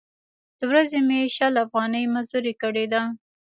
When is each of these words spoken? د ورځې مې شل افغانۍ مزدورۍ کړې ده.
د 0.59 0.61
ورځې 0.71 0.99
مې 1.07 1.19
شل 1.35 1.53
افغانۍ 1.65 2.03
مزدورۍ 2.13 2.53
کړې 2.61 2.85
ده. 2.93 3.01